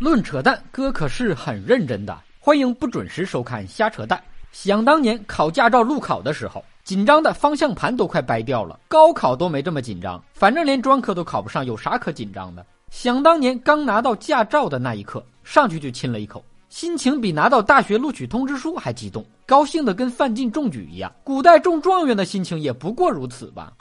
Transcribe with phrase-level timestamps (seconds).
[0.00, 2.16] 论扯淡，哥可是很认真的。
[2.38, 4.22] 欢迎不准时收看瞎扯淡。
[4.52, 8.78] 想当年考驾照路考的时候，紧张的方向盘都快掰掉了。
[8.86, 12.64] 高考都没这么紧张，反正连专科都考不上，有啥可紧张的？
[12.92, 21.12] 想当年刚拿到驾照的那一刻，上去就亲了一口，心情比拿到大学录取通知书还激动，高兴的跟范进中举一样。
[21.24, 23.72] 古代中状元的心情也不过如此吧。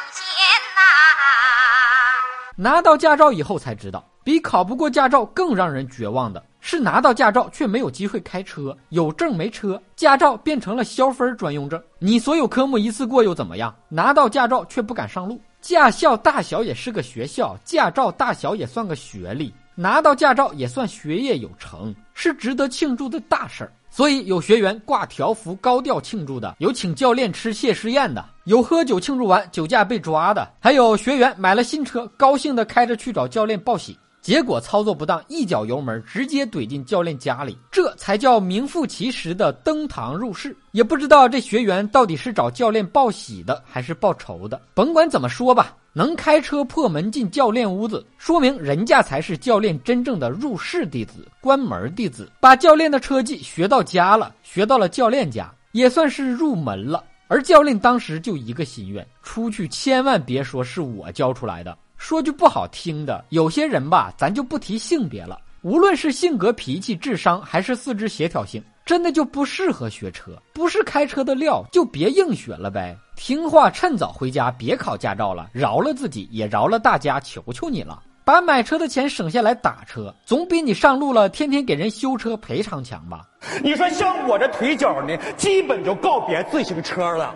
[0.00, 0.42] 好新鲜
[0.76, 0.80] 呐！
[2.56, 11.82] 拿到驾照以后才知道，比考不过驾照更让人绝望的是拿到驾照却没有机会开车，有证没车，驾照变成了消分专用证。
[11.98, 13.74] 你所有科目一次过又怎么样？
[13.88, 15.40] 拿到驾照却不敢上路。
[15.60, 23.72] 驾校大小也是个学校，驾照大小也算个学历，拿到驾照也算学业有成，是值得庆祝的大事儿。
[23.88, 33.98] 所以有学员挂条幅高调庆祝的，有请教练吃谢师宴的，有喝酒庆祝完酒驾被抓的，还有学员买了新车，高兴的开着去找教练报喜。
[34.20, 40.54] 结果操作不当，一脚油门直接怼进教练家里，这才叫名副其实的登堂入室。
[40.72, 44.60] 也不知道这学员到底是找教练报喜的，还是报仇的。
[44.74, 57.02] 甭管怎么说吧，能开车破门进教练屋子，说明人家才是教练真正的入室弟子、关门弟子，把教练的车技学到家了，学到了教练家，也算是入门了。
[57.26, 61.78] 而教练当时就一个心愿：出去千万别说是我教出来的。
[62.00, 65.38] 说句不好听的，有些人吧，咱就不提性别了。
[65.60, 72.96] 无论是性格、脾气、智商，还是四肢协调性，真的就不适合学车，不是开车的料，就别硬学了呗。
[73.16, 78.02] 听话，趁早回家，别考驾照了，饶了自己，也饶了大家，求求你了。
[78.24, 83.28] 把买车的钱省下来打车，总比你上路了天天给人修车赔偿强吧？
[83.62, 87.34] 你说像我这腿脚呢，基本就告别自行车了。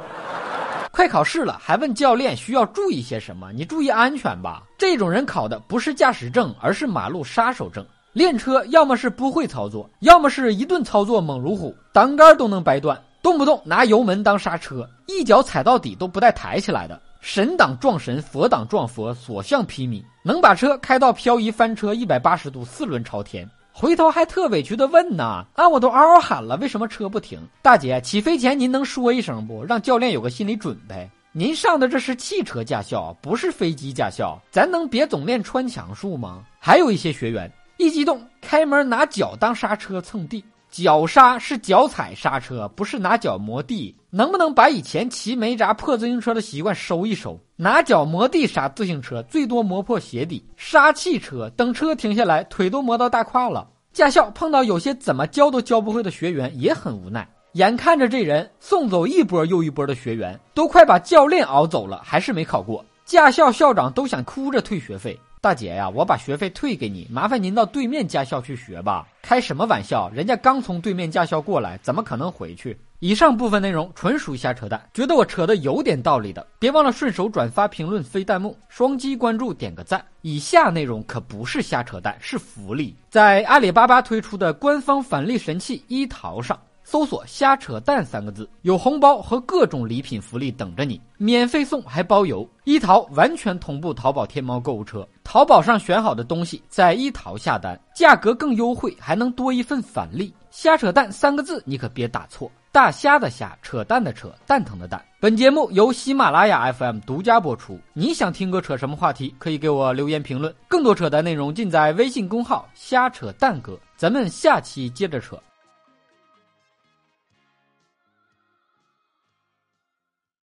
[0.94, 3.50] 快考试了，还问教练需要注意些什么？
[3.52, 4.62] 你注意安全吧。
[4.78, 7.84] 这种人考的不是驾驶证，而是马路杀手证。
[8.12, 17.02] 练车要么是不会操作，要么是一顿操作猛如虎，挡杆都能掰断，动不动拿油门当刹车，一脚踩到底都不带抬起来的。
[17.20, 23.50] 神挡撞神，佛挡撞佛，所向披靡，能把车开到漂移翻车一百八十度，四轮朝天。
[23.76, 27.40] 回头还特委屈的问呢，啊，我都嗷嗷喊了，为什么车不停？
[27.60, 31.10] 大姐，起飞前您能说一声不，让教练有个心理准备？
[31.32, 36.44] 您上的这是汽车驾校，不是飞机驾校，咱能别总练穿墙术吗？
[36.60, 43.92] 还有一些学员一激动，开门拿脚当刹车蹭地，脚刹是脚踩刹车，不是拿脚磨地。
[44.16, 47.36] 能不能把以前骑煤渣破自行车的习惯收一收？
[47.56, 53.68] 拿脚磨地刹自行车，最多磨破鞋底；刹汽车，等车停下来，腿都磨到大胯了。
[53.92, 57.28] 驾校碰到有些怎么教都教不会的学员，也很无奈。
[57.54, 62.84] 眼看着这人送走一波又一波的学员，都快把教练熬走了，还是没考过。
[63.04, 65.18] 驾校校长都想哭着退学费。
[65.40, 69.08] 大姐呀，我把学费退给你，麻烦您到对面驾校去学吧。
[69.24, 70.10] 开什么玩笑？
[70.10, 72.78] 人家刚从对面驾校过来，怎么可能回去？
[72.98, 80.04] 以上部分内容纯属瞎扯淡，觉得我扯的有点道理的，别忘了顺手转发、评论、飞弹幕、双击关注、点个赞。
[80.20, 82.94] 以下内容可不是瞎扯淡，是福利。
[83.08, 92.46] 在阿里巴巴推出的官方返利神器一淘上，搜索“瞎扯淡”三个字，有红包和各种礼品福利等着你，免费送还包邮。
[92.64, 100.32] 一淘完全同步淘宝、天猫购物车，淘宝上选好的东西在一淘下单，价格更优惠，还能多一份返利。
[100.52, 102.48] 瞎扯淡三个字，你可别打错。
[102.70, 105.04] 大虾的虾，扯淡的扯，蛋疼的蛋。
[105.18, 107.76] 本节目由喜马拉雅 FM 独家播出。
[107.94, 109.34] 你想听哥扯什么话题？
[109.36, 110.54] 可以给我留言评论。
[110.68, 113.76] 更多扯淡内容尽在微信公号“瞎扯淡哥”。
[113.98, 115.36] 咱们下期接着扯。